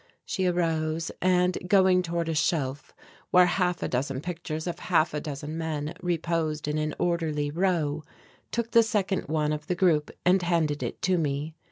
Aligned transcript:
She 0.25 0.47
arose 0.47 1.11
and, 1.21 1.59
going 1.67 2.01
toward 2.01 2.27
a 2.27 2.33
shelf 2.33 2.91
where 3.29 3.45
half 3.45 3.83
a 3.83 3.87
dozen 3.87 4.19
pictures 4.19 4.65
of 4.65 4.79
half 4.79 5.13
a 5.13 5.21
dozen 5.21 5.59
men 5.59 5.93
reposed 6.01 6.67
in 6.67 6.79
an 6.79 6.95
orderly 6.97 7.51
row, 7.51 8.01
took 8.49 8.71
the 8.71 8.81
second 8.81 9.27
one 9.27 9.53
of 9.53 9.67
the 9.67 9.75
group 9.75 10.09
and 10.25 10.41
handed 10.41 10.81
it 10.81 11.03
to 11.03 11.19
me. 11.19 11.53